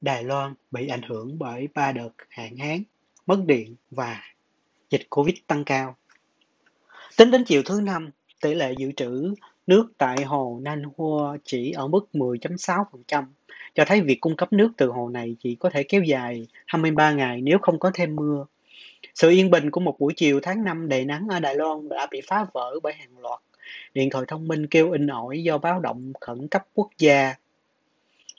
[0.00, 2.82] Đài Loan bị ảnh hưởng bởi ba đợt hạn hán,
[3.26, 4.22] mất điện và
[4.90, 5.96] dịch Covid tăng cao.
[7.16, 9.34] Tính đến chiều thứ Năm, tỷ lệ dự trữ
[9.66, 13.24] nước tại hồ Nan Hua chỉ ở mức 10.6%,
[13.74, 17.12] cho thấy việc cung cấp nước từ hồ này chỉ có thể kéo dài 23
[17.12, 18.46] ngày nếu không có thêm mưa.
[19.14, 22.06] Sự yên bình của một buổi chiều tháng 5 đầy nắng ở Đài Loan đã
[22.10, 23.40] bị phá vỡ bởi hàng loạt
[23.94, 27.34] điện thoại thông minh kêu in ỏi do báo động khẩn cấp quốc gia.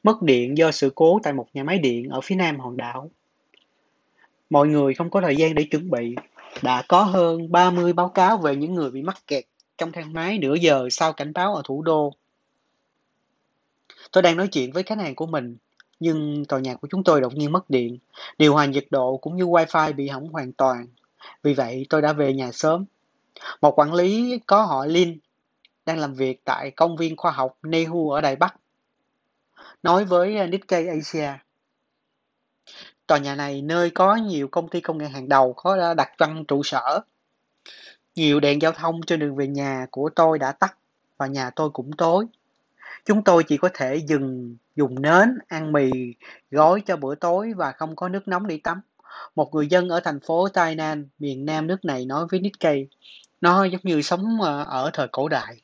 [0.03, 3.11] Mất điện do sự cố tại một nhà máy điện ở phía nam hòn đảo.
[4.49, 6.15] Mọi người không có thời gian để chuẩn bị.
[6.61, 9.43] Đã có hơn 30 báo cáo về những người bị mắc kẹt
[9.77, 12.13] trong thang máy nửa giờ sau cảnh báo ở thủ đô.
[14.11, 15.57] Tôi đang nói chuyện với khách hàng của mình,
[15.99, 17.97] nhưng tòa nhà của chúng tôi đột nhiên mất điện.
[18.37, 20.87] Điều hòa nhiệt độ cũng như wifi bị hỏng hoàn toàn.
[21.43, 22.85] Vì vậy tôi đã về nhà sớm.
[23.61, 25.17] Một quản lý có họ Lin
[25.85, 28.55] đang làm việc tại công viên khoa học Nehu ở Đài Bắc.
[29.83, 31.31] Nói với à, Nikkei Asia,
[33.07, 36.45] tòa nhà này nơi có nhiều công ty công nghệ hàng đầu có đặt văn
[36.47, 36.99] trụ sở.
[38.15, 40.77] Nhiều đèn giao thông trên đường về nhà của tôi đã tắt
[41.17, 42.25] và nhà tôi cũng tối.
[43.05, 45.91] Chúng tôi chỉ có thể dừng dùng nến, ăn mì,
[46.51, 48.81] gói cho bữa tối và không có nước nóng để tắm.
[49.35, 52.87] Một người dân ở thành phố Tainan, miền nam nước này nói với Nikkei,
[53.41, 55.61] nó giống như sống ờ, ở thời cổ đại.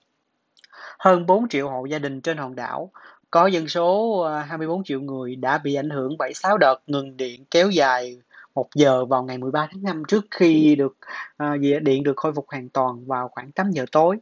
[1.00, 2.92] Hơn 4 triệu hộ gia đình trên hòn đảo,
[3.36, 7.18] có dân số à, 24 triệu người đã bị ảnh hưởng bởi 6 đợt ngừng
[7.18, 8.18] điện kéo dài
[8.56, 10.98] một giờ vào ngày 13 tháng 5 trước khi được
[11.44, 14.18] uh, điện được khôi phục hoàn toàn vào khoảng 8 giờ tối.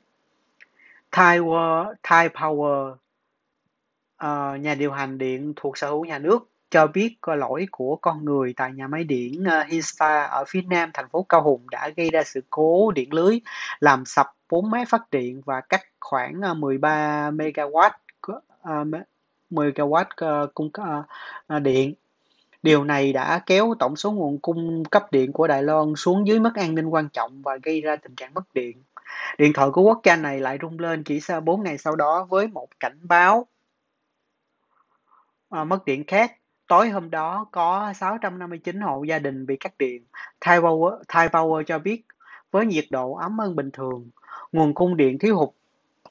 [1.12, 1.40] Thai,
[2.04, 7.68] Thai Power, uh, nhà điều hành điện thuộc sở hữu nhà nước, cho biết lỗi
[7.72, 11.42] của con người tại nhà máy điện uh, Hista ở phía nam thành phố Cao
[11.44, 13.40] Hùng đã gây ra sự cố điện lưới,
[13.80, 17.90] làm sập bốn máy phát điện và cắt khoảng 13 MW
[18.70, 18.88] uh,
[19.50, 20.02] 10 kW
[20.44, 20.70] uh, cung
[21.56, 21.94] uh, điện
[22.64, 26.40] Điều này đã kéo tổng số nguồn cung cấp điện của Đài Loan xuống dưới
[26.40, 28.84] mức an ninh quan trọng và gây ra tình trạng mất điện.
[29.38, 32.28] Điện thoại của quốc gia này lại rung lên chỉ sau 4 ngày sau đó
[32.30, 33.48] với một cảnh báo
[35.50, 36.38] à, mất điện khác.
[36.68, 40.04] Tối hôm đó có 659 hộ gia đình bị cắt điện.
[40.42, 42.04] Thai Power, Thai Power cho biết
[42.52, 44.10] với nhiệt độ ấm hơn bình thường,
[44.52, 45.50] nguồn cung điện thiếu hụt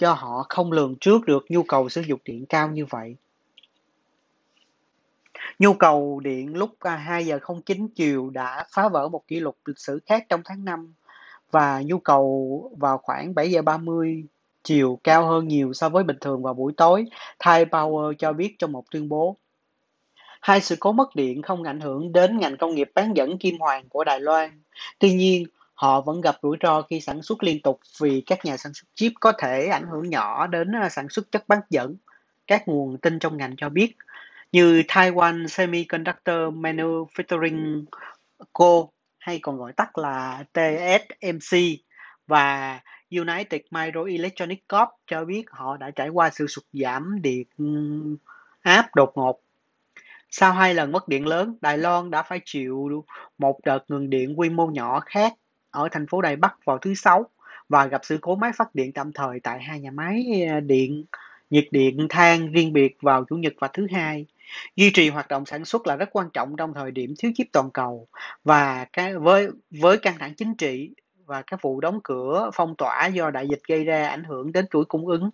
[0.03, 3.17] cho họ không lường trước được nhu cầu sử dụng điện cao như vậy.
[5.59, 9.57] Nhu cầu điện lúc à, 2 giờ 09 chiều đã phá vỡ một kỷ lục
[9.65, 10.95] lịch sử khác trong tháng 5
[11.51, 14.25] và nhu cầu vào khoảng 7 giờ 30
[14.63, 17.05] chiều cao hơn nhiều so với bình thường vào buổi tối,
[17.39, 19.37] Thai Power cho biết trong một tuyên bố.
[20.41, 23.59] Hai sự cố mất điện không ảnh hưởng đến ngành công nghiệp bán dẫn kim
[23.59, 24.51] hoàn của Đài Loan.
[24.99, 25.47] Tuy nhiên,
[25.83, 28.87] họ vẫn gặp rủi ro khi sản xuất liên tục vì các nhà sản xuất
[28.95, 31.97] chip có thể ảnh hưởng nhỏ đến ờ, sản xuất chất bán dẫn.
[32.47, 33.97] Các nguồn tin trong ngành cho biết
[34.53, 37.85] như Taiwan Semiconductor Manufacturing
[38.53, 38.87] Co
[39.19, 41.59] hay còn gọi tắt là TSMC
[42.27, 47.47] và United Microelectronics Corp cho biết họ đã trải qua sự sụt giảm điện
[48.63, 49.41] áp đột ngột.
[50.31, 53.05] Sau hai lần mất điện lớn, Đài Loan đã phải chịu
[53.39, 55.33] một đợt ngừng điện quy mô nhỏ khác
[55.73, 57.27] ở thành phố Đài Bắc vào thứ Sáu
[57.69, 61.05] và gặp sự cố máy phát điện tạm thời tại hai nhà máy à, điện,
[61.51, 64.27] nhiệt điện, than riêng biệt vào Chủ nhật và thứ hai.
[64.77, 67.47] Duy trì hoạt động sản xuất là rất quan trọng trong thời điểm thiếu chip
[67.53, 68.09] toàn cầu
[68.45, 70.91] và cái, với với căng thẳng chính trị
[71.27, 74.67] và các vụ đóng cửa, phong tỏa do đại dịch gây ra ảnh hưởng đến
[74.71, 75.31] chuỗi cung ứng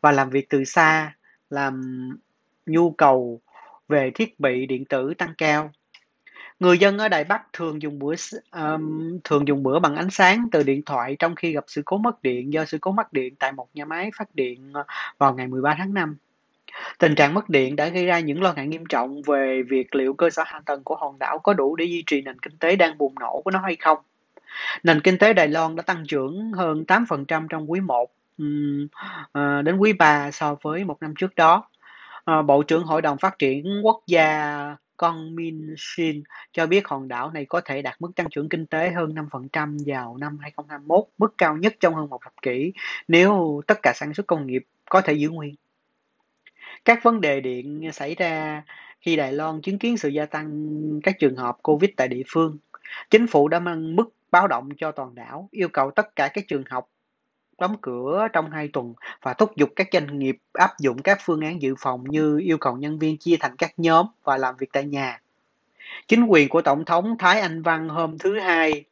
[0.00, 1.16] và làm việc từ xa,
[1.50, 1.82] làm
[2.66, 3.40] nhu cầu
[3.88, 5.70] về thiết bị điện tử tăng cao.
[6.60, 8.14] Người dân ở Đài Bắc thường dùng bữa
[8.52, 11.98] um, thường dùng bữa bằng ánh sáng từ điện thoại trong khi gặp sự cố
[11.98, 14.84] mất điện do sự cố mất điện tại một nhà máy phát điện ờ,
[15.18, 16.16] vào ngày 13 tháng 5.
[16.98, 20.14] Tình trạng mất điện đã gây ra những lo ngại nghiêm trọng về việc liệu
[20.14, 22.76] cơ sở hạ tầng của hòn đảo có đủ để duy trì nền kinh tế
[22.76, 23.98] đang bùng nổ của nó hay không.
[24.82, 28.10] Nền kinh tế Đài Loan đã tăng trưởng hơn 8% trong quý 1
[29.32, 31.68] ờ, đến quý 3 so với một năm trước đó.
[32.24, 36.22] Ờ, Bộ trưởng Hội đồng Phát triển Quốc gia con Min Shin
[36.52, 39.78] cho biết hòn đảo này có thể đạt mức tăng trưởng kinh tế hơn 5%
[39.86, 42.72] vào năm 2021, mức cao nhất trong hơn một thập kỷ
[43.08, 45.54] nếu tất cả sản xuất công nghiệp có thể giữ nguyên.
[46.84, 48.62] Các vấn đề điện xảy ra
[49.00, 50.70] khi Đài Loan chứng kiến sự gia tăng
[51.02, 52.58] các trường hợp Covid tại địa phương.
[53.10, 56.44] Chính phủ đã mang mức báo động cho toàn đảo, yêu cầu tất cả các
[56.48, 56.88] trường học
[57.58, 61.40] đóng cửa trong hai tuần và thúc giục các doanh nghiệp áp dụng các phương
[61.40, 64.72] án dự phòng như yêu cầu nhân viên chia thành các nhóm và làm việc
[64.72, 65.20] tại nhà.
[66.08, 68.84] Chính quyền của Tổng thống Thái Anh Văn hôm thứ Hai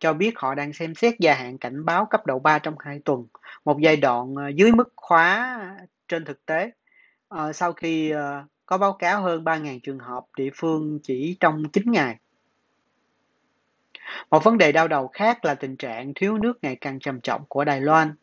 [0.00, 3.00] cho biết họ đang xem xét gia hạn cảnh báo cấp độ 3 trong hai
[3.04, 3.26] tuần,
[3.64, 5.60] một giai đoạn ờ, dưới mức khóa
[6.08, 6.70] trên thực tế.
[7.28, 11.68] Ờ, sau khi ờ, có báo cáo hơn 3.000 trường hợp địa phương chỉ trong
[11.72, 12.16] 9 ngày.
[14.30, 17.44] Một vấn đề đau đầu khác là tình trạng thiếu nước ngày càng trầm trọng
[17.48, 18.14] của Đài Loan.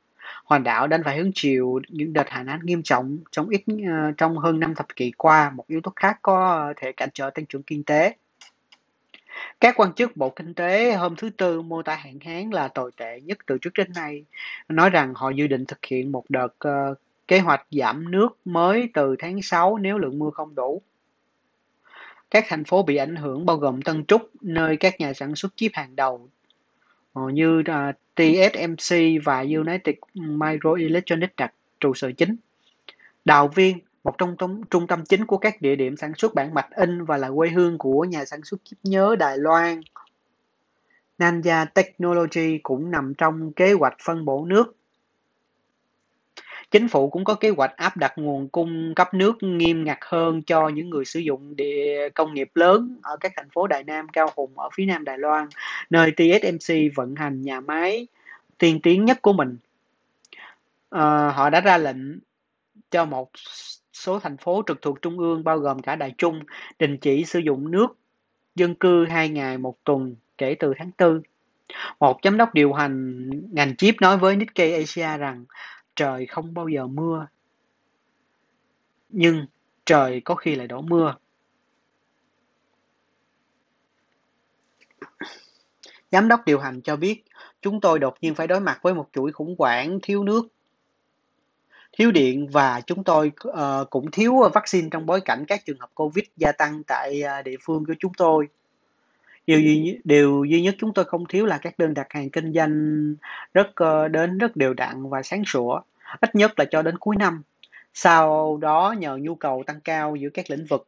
[0.45, 4.11] Hòn đảo đang phải hứng chịu những đợt hạn hán nghiêm trọng trong ít ờ,
[4.17, 7.45] trong hơn năm thập kỷ qua, một yếu tố khác có thể cản trở tăng
[7.45, 8.15] trưởng kinh tế.
[9.61, 12.91] Các quan chức Bộ Kinh tế hôm thứ Tư mô tả hạn hán là tồi
[12.97, 14.25] tệ nhất từ trước đến nay,
[14.69, 16.97] nói rằng họ dự định thực hiện một đợt uh,
[17.27, 20.81] kế hoạch giảm nước mới từ tháng 6 nếu lượng mưa không đủ.
[22.31, 25.54] Các thành phố bị ảnh hưởng bao gồm Tân Trúc, nơi các nhà sản xuất
[25.56, 26.30] chip hàng đầu
[27.13, 32.36] ờ, như à, uh, TSMC và United Microelectronics đặt trụ sở chính.
[33.25, 36.54] Đào Viên, một trong tống trung tâm chính của các địa điểm sản xuất bản
[36.54, 39.81] mạch in và là quê hương của nhà sản xuất chip nhớ Đài Loan.
[41.18, 44.75] Nanya Technology cũng nằm trong kế hoạch phân bổ nước
[46.75, 50.42] Chính phủ cũng có kế hoạch áp đặt nguồn cung cấp nước nghiêm ngặt hơn
[50.42, 54.10] cho những người sử dụng địa công nghiệp lớn ở các thành phố Đại Nam,
[54.10, 55.48] Cao Hùng ở phía nam Đài Loan,
[55.89, 58.07] nơi TSMC vận hành nhà máy
[58.57, 59.57] tiên tiến nhất của mình.
[60.89, 62.19] À, họ đã ra lệnh
[62.92, 63.31] cho một
[63.94, 66.39] số thành phố trực thuộc trung ương bao gồm cả Đài Trung
[66.80, 67.98] đình chỉ sử dụng nước
[68.56, 71.22] dân cư hai ngày một tuần kể từ tháng 4.
[72.00, 75.45] Một giám đốc điều hành ngành chip nói với Nikkei Asia rằng
[75.95, 77.27] trời không bao giờ mưa.
[79.09, 79.45] Nhưng
[79.86, 81.15] trời có khi lại đổ mưa.
[86.12, 87.24] Giám đốc điều hành cho biết
[87.62, 90.47] chúng tôi đột nhiên phải đối mặt với một chuỗi khủng hoảng thiếu nước
[91.98, 95.89] thiếu điện và chúng tôi uh, cũng thiếu vaccine trong bối cảnh các trường hợp
[95.94, 98.48] covid gia tăng tại uh, địa phương của chúng tôi
[99.47, 102.53] điều duy điều duy nhất chúng tôi không thiếu là các đơn đặt hàng kinh
[102.53, 103.15] doanh
[103.53, 105.81] rất ờ, đến rất đều đặn và sáng sủa
[106.21, 107.42] ít nhất là cho đến cuối năm.
[107.94, 110.88] Sau đó nhờ nhu cầu tăng cao giữa các lĩnh vực.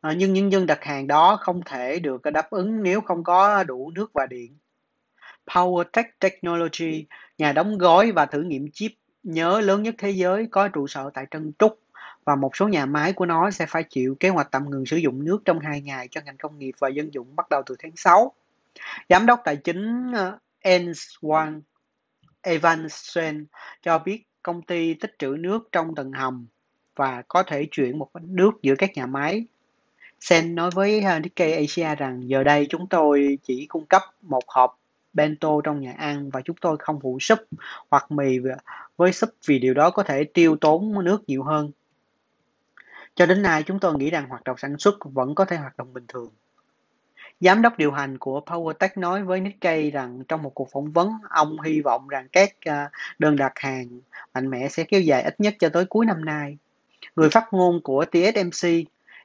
[0.00, 3.64] À, nhưng những dân đặt hàng đó không thể được đáp ứng nếu không có
[3.64, 4.56] đủ nước và điện.
[5.46, 7.06] PowerTech Technology
[7.38, 8.92] nhà đóng gói và thử nghiệm chip
[9.22, 11.80] nhớ lớn nhất thế giới có trụ sở tại Trân Trúc
[12.26, 14.96] và một số nhà máy của nó sẽ phải chịu kế hoạch tạm ngừng sử
[14.96, 17.76] dụng nước trong hai ngày cho ngành công nghiệp và dân dụng bắt đầu từ
[17.78, 18.32] tháng 6.
[19.08, 21.60] Giám đốc tài chính ờ, Enswan
[22.42, 23.46] Evansen
[23.82, 26.46] cho biết công ty tích trữ nước trong tầng hầm
[26.96, 29.46] và có thể chuyển một nước giữa các nhà máy.
[30.20, 34.42] Sen nói với ờ, Nikkei Asia rằng giờ đây chúng tôi chỉ cung cấp một
[34.48, 34.78] hộp
[35.12, 37.38] bento trong nhà ăn và chúng tôi không phụ súp
[37.90, 38.38] hoặc mì
[38.96, 41.70] với súp vì điều đó có thể tiêu tốn nước nhiều hơn.
[43.16, 45.76] Cho đến nay, chúng tôi nghĩ rằng hoạt động sản xuất vẫn có thể hoạt
[45.76, 46.30] động bình thường.
[47.40, 51.12] Giám đốc điều hành của PowerTech nói với Nikkei rằng trong một cuộc phỏng vấn,
[51.30, 54.00] ông hy vọng rằng các à, đơn đặt hàng
[54.34, 56.58] mạnh mẽ sẽ kéo dài ít nhất cho tới cuối năm nay.
[57.16, 58.68] Người phát ngôn của TSMC,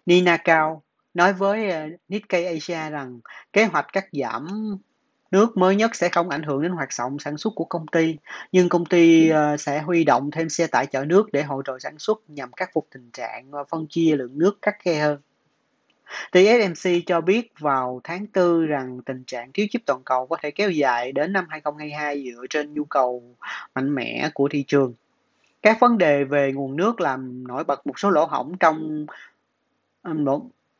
[0.05, 0.83] Nina Cao,
[1.13, 3.19] nói với à, Nikkei Asia rằng
[3.53, 4.47] kế hoạch cắt giảm
[5.31, 8.17] nước mới nhất sẽ không ảnh hưởng đến hoạt động sản xuất của công ty,
[8.51, 11.79] nhưng công ty à, sẽ huy động thêm xe tải chở nước để hỗ trợ
[11.79, 15.19] sản xuất nhằm khắc phục tình trạng phân chia lượng nước khắc khe hơn.
[16.31, 20.51] TSMC cho biết vào tháng 4 rằng tình trạng thiếu chip toàn cầu có thể
[20.51, 23.23] kéo dài đến năm 2022 dựa trên nhu cầu
[23.75, 24.93] mạnh mẽ của thị trường.
[25.61, 29.05] Các vấn đề về nguồn nước làm nổi bật một số lỗ hổng trong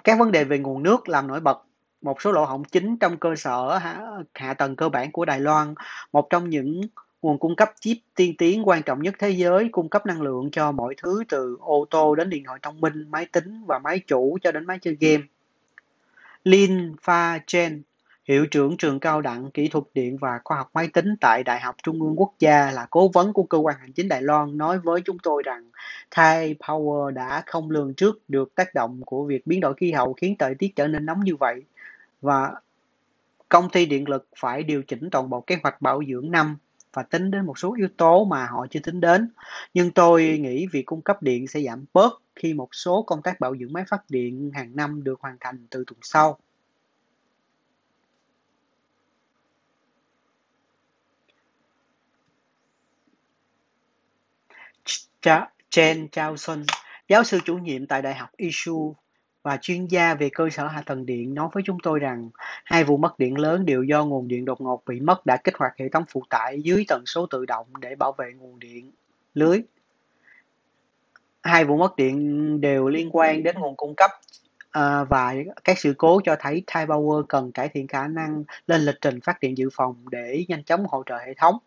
[0.04, 1.62] các vấn đề về nguồn nước làm nổi bật
[2.02, 4.02] một số lỗ hổng chính trong cơ sở hạ,
[4.34, 5.74] hạ tầng cơ bản của Đài Loan,
[6.12, 6.82] một trong những
[7.22, 10.52] nguồn cung cấp chip tiên tiến quan trọng nhất thế giới, cung cấp năng lượng
[10.52, 14.00] cho mọi thứ từ ô tô đến điện thoại thông minh, máy tính và máy
[14.08, 15.24] chủ cho đến máy chơi game.
[16.44, 17.82] Lin Fa-chen,
[18.26, 21.60] hiệu trưởng trường cao đẳng kỹ thuật điện và khoa học máy tính tại Đại
[21.60, 24.58] học Trung ương Quốc gia là cố vấn của cơ quan hành chính Đài Loan
[24.58, 25.70] nói với chúng tôi rằng
[26.12, 30.14] Thai Power đã không lường trước được tác động của việc biến đổi khí hậu
[30.14, 31.64] khiến thời tiết trở nên nóng như vậy
[32.22, 32.54] và
[33.50, 36.58] công ty điện lực phải điều chỉnh toàn bộ kế hoạch bảo dưỡng năm
[36.94, 39.30] và tính đến một số yếu tố mà họ chưa tính đến.
[39.74, 43.40] Nhưng tôi nghĩ việc cung cấp điện sẽ giảm bớt khi một số công tác
[43.40, 46.38] bảo dưỡng máy phát điện hàng năm được hoàn thành từ tuần sau.
[55.70, 56.64] Chen Chao Sun,
[57.08, 58.96] giáo sư chủ nhiệm tại Đại học Isu
[59.44, 62.30] và chuyên gia về cơ sở hạ tầng điện nói với chúng tôi rằng
[62.64, 65.58] hai vụ mất điện lớn đều do nguồn điện đột ngột bị mất đã kích
[65.58, 68.92] hoạt hệ thống phụ tải dưới tần số tự động để bảo vệ nguồn điện
[69.34, 69.62] lưới.
[71.44, 74.12] Hai vụ mất điện đều liên quan đến nguồn cung cấp
[74.72, 78.82] ờ, và các sự cố cho thấy Thai Power cần cải thiện khả năng lên
[78.82, 81.58] lịch trình phát điện dự phòng để nhanh chóng hỗ trợ hệ thống.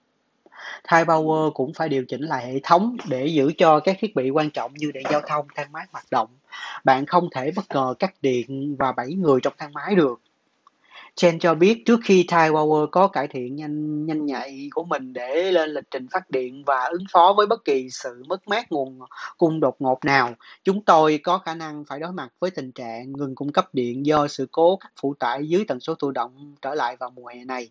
[0.85, 4.31] Thai Power cũng phải điều chỉnh lại hệ thống để giữ cho các thiết bị
[4.31, 6.29] quan trọng như điện giao thông, thang máy hoạt động
[6.85, 10.21] bạn không thể bất ngờ cắt điện và 7 người trong thang máy được.
[11.17, 15.53] Chen cho biết trước khi Power có cải thiện nhanh nhanh nhạy của mình để
[15.53, 18.99] lên lịch trình phát điện và ứng phó với bất kỳ sự mất mát nguồn
[19.39, 20.35] cung đột ngột nào,
[20.65, 24.07] chúng tôi có khả năng phải đối mặt với tình trạng ngừng cung cấp điện
[24.07, 27.27] do sự cố cắt phụ tải dưới tần số tự động trở lại vào mùa
[27.27, 27.71] hè này.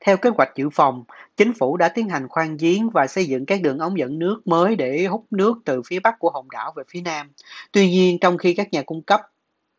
[0.00, 1.04] Theo kế hoạch dự phòng,
[1.36, 4.46] chính phủ đã tiến hành khoan giếng và xây dựng các đường ống dẫn nước
[4.46, 7.30] mới để hút nước từ phía bắc của hòn đảo về phía nam.
[7.72, 9.20] Tuy nhiên, trong khi các nhà cung cấp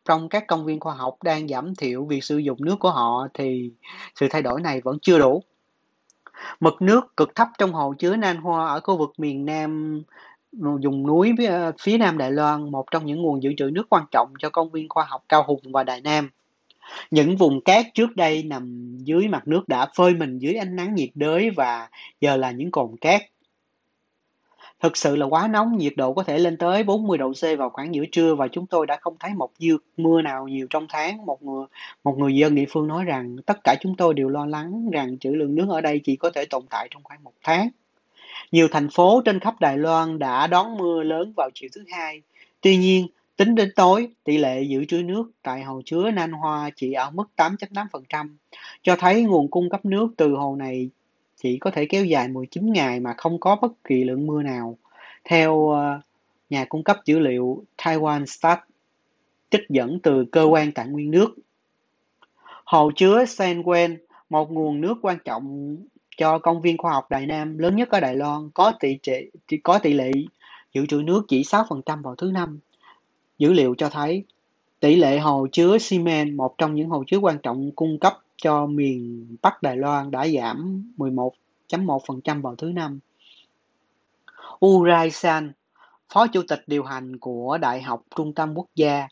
[0.04, 3.28] trong các công viên khoa học đang giảm thiểu việc sử dụng nước của họ
[3.34, 3.70] thì
[4.14, 5.42] sự thay đổi này vẫn chưa đủ.
[6.60, 10.02] Mực nước cực thấp trong hồ chứa Nan Hoa ở khu vực miền Nam
[10.52, 11.34] vùng núi
[11.80, 14.70] phía Nam Đài Loan, một trong những nguồn dự trữ nước quan trọng cho công
[14.70, 16.30] viên khoa học Cao Hùng và Đài Nam.
[17.10, 20.94] Những vùng cát trước đây nằm dưới mặt nước đã phơi mình dưới ánh nắng
[20.94, 21.88] nhiệt đới và
[22.20, 23.22] giờ là những cồn cát.
[24.80, 27.70] Thực sự là quá nóng, nhiệt độ có thể lên tới 40 độ C vào
[27.70, 30.86] khoảng giữa trưa và chúng tôi đã không thấy một dư mưa nào nhiều trong
[30.88, 31.26] tháng.
[31.26, 31.66] Một người,
[32.04, 35.18] một người dân địa phương nói rằng tất cả chúng tôi đều lo lắng rằng
[35.18, 37.68] trữ lượng nước ở đây chỉ có thể tồn tại trong khoảng một tháng.
[38.52, 42.22] Nhiều thành phố trên khắp Đài Loan đã đón mưa lớn vào chiều thứ hai.
[42.60, 46.70] Tuy nhiên, Tính đến tối, tỷ lệ dự trữ nước tại hồ chứa Nan Hoa
[46.76, 48.36] chỉ ở mức 8.8%,
[48.82, 50.90] cho thấy nguồn cung cấp nước từ hồ này
[51.42, 54.78] chỉ có thể kéo dài 19 ngày mà không có bất kỳ lượng mưa nào.
[55.24, 56.00] Theo ờ,
[56.50, 58.60] nhà cung cấp dữ liệu Taiwan Stat,
[59.50, 61.34] trích dẫn từ cơ quan tài nguyên nước.
[62.64, 63.96] Hồ chứa San Wen,
[64.30, 65.76] một nguồn nước quan trọng
[66.16, 69.30] cho công viên khoa học Đài Nam lớn nhất ở Đài Loan, có tỷ, trị,
[69.62, 70.10] có tỷ lệ
[70.72, 72.58] dự trữ nước chỉ 6% vào thứ năm.
[73.38, 74.24] Dữ liệu cho thấy
[74.80, 78.18] tỷ lệ hồ chứa xi men, một trong những hồ chứa quan trọng cung cấp
[78.36, 82.98] cho miền Bắc Đài Loan đã giảm 11.1% vào thứ năm.
[84.66, 85.52] Urai San,
[86.12, 89.08] Phó Chủ tịch điều hành của Đại học Trung tâm Quốc gia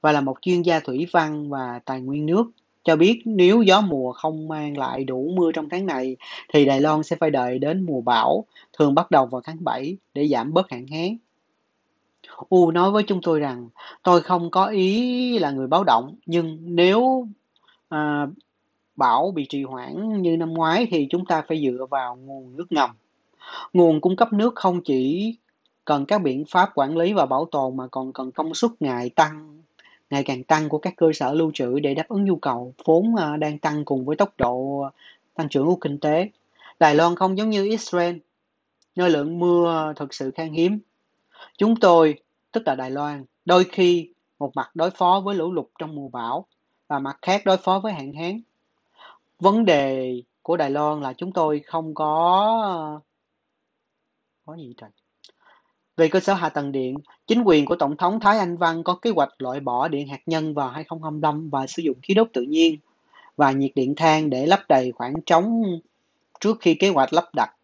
[0.00, 2.50] và là một chuyên gia thủy văn và tài nguyên nước,
[2.84, 6.16] cho biết nếu gió mùa không mang lại đủ mưa trong tháng này
[6.52, 8.44] thì Đài Loan sẽ phải đợi đến mùa bão,
[8.78, 11.16] thường bắt đầu vào tháng 7 để giảm bớt hạn hán.
[12.48, 13.68] U nói với chúng tôi rằng
[14.02, 17.28] tôi không có ý là người báo động, nhưng nếu
[17.88, 18.26] à,
[18.96, 22.72] bão bị trì hoãn như năm ngoái thì chúng ta phải dựa vào nguồn nước
[22.72, 22.90] ngầm.
[23.72, 25.34] Nguồn cung cấp nước không chỉ
[25.84, 29.10] cần các biện pháp quản lý và bảo tồn mà còn cần công suất ngày
[29.10, 29.62] tăng
[30.10, 33.16] ngày càng tăng của các cơ sở lưu trữ để đáp ứng nhu cầu vốn
[33.16, 34.84] à, đang tăng cùng với tốc độ
[35.34, 36.30] tăng trưởng của kinh tế.
[36.80, 38.16] Đài Loan không giống như Israel,
[38.96, 40.78] nơi lượng mưa thực sự khan hiếm.
[41.58, 42.18] Chúng tôi
[42.52, 46.08] tức là Đài Loan, đôi khi một mặt đối phó với lũ lụt trong mùa
[46.08, 46.46] bão
[46.88, 48.40] và mặt khác đối phó với hạn hán.
[49.40, 53.00] Vấn đề của Đài Loan là chúng tôi không có
[54.46, 54.90] có gì trời.
[55.96, 58.94] Về cơ sở hạ tầng điện, chính quyền của Tổng thống Thái Anh Văn có
[58.94, 62.42] kế hoạch loại bỏ điện hạt nhân vào 2025 và sử dụng khí đốt tự
[62.42, 62.78] nhiên
[63.36, 65.62] và nhiệt điện than để lấp đầy khoảng trống
[66.40, 67.56] trước khi kế hoạch lắp đặt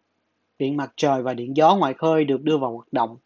[0.59, 3.17] điện mặt trời và điện gió ngoài khơi được đưa vào hoạt động.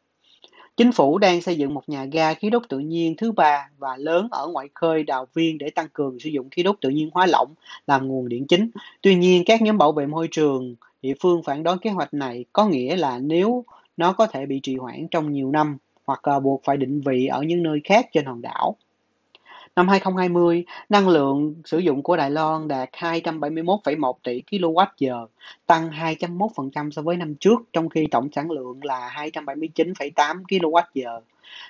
[0.77, 3.97] Chính phủ đang xây dựng một nhà ga khí đốt tự nhiên thứ ba và
[3.97, 7.09] lớn ở ngoại khơi Đào Viên để tăng cường sử dụng khí đốt tự nhiên
[7.13, 7.53] hóa lỏng
[7.87, 8.69] làm nguồn điện chính.
[9.01, 12.45] Tuy nhiên, các nhóm bảo vệ môi trường địa phương phản đối kế hoạch này
[12.53, 13.65] có nghĩa là nếu
[13.97, 17.25] nó có thể bị trì hoãn trong nhiều năm hoặc à, buộc phải định vị
[17.27, 18.75] ở những nơi khác trên hòn đảo.
[19.77, 25.27] Năm 2020, năng lượng sử dụng của Đài Loan đạt 271,1 tỷ kWh,
[25.65, 31.21] tăng 2.1% so với năm trước, trong khi tổng sản lượng là 279,8 kWh.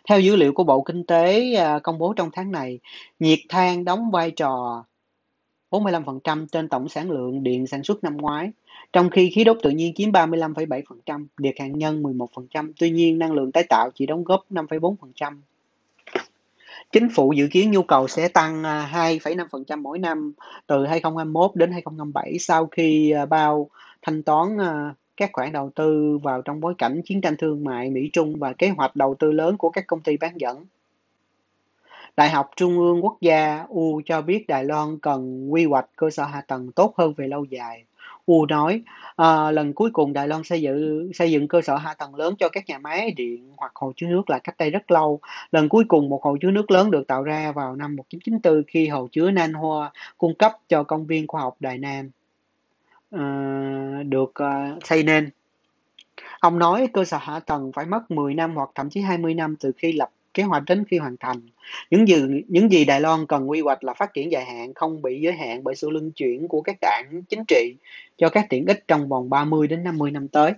[0.09, 2.79] Theo dữ liệu của Bộ Kinh tế à, công bố trong tháng này,
[3.19, 4.83] nhiệt than đóng vai trò
[5.71, 8.51] 45% trên tổng sản lượng điện sản xuất năm ngoái,
[8.93, 13.33] trong khi khí đốt tự nhiên chiếm 35,7%, điện hạt nhân 11%, tuy nhiên năng
[13.33, 15.33] lượng tái tạo chỉ đóng góp 5,4%.
[16.91, 20.33] Chính phủ dự kiến nhu cầu sẽ tăng à, 2,5% mỗi năm
[20.67, 23.69] từ 2021 đến 2027 sau khi à, bao
[24.01, 27.89] thanh toán à, các khoản đầu tư vào trong bối cảnh chiến tranh thương mại
[27.89, 30.65] Mỹ-Trung và kế hoạch đầu tư lớn của các công ty bán dẫn.
[32.17, 36.09] Đại học Trung ương Quốc gia U cho biết Đài Loan cần quy hoạch cơ
[36.09, 37.83] sở hạ tầng tốt hơn về lâu dài.
[38.27, 38.81] Wu nói,
[39.15, 42.35] à, lần cuối cùng Đài Loan xây dựng xây dựng cơ sở hạ tầng lớn
[42.39, 45.19] cho các nhà máy điện hoặc hồ chứa nước là cách đây rất lâu.
[45.51, 48.87] Lần cuối cùng một hồ chứa nước lớn được tạo ra vào năm 1994 khi
[48.87, 52.09] hồ chứa Nan Hoa cung cấp cho công viên khoa học Đài Nam
[53.11, 53.23] à,
[54.05, 55.29] được à, xây nên.
[56.39, 59.55] Ông nói cơ sở hạ tầng phải mất 10 năm hoặc thậm chí 20 năm
[59.59, 61.41] từ khi lập kế hoạch đến khi hoàn thành.
[61.89, 62.15] Những gì,
[62.47, 65.33] những gì Đài Loan cần quy hoạch là phát triển dài hạn, không bị giới
[65.33, 67.75] hạn bởi sự luân chuyển của các đảng chính trị
[68.17, 70.53] cho các tiện ích trong vòng 30 đến 50 năm tới.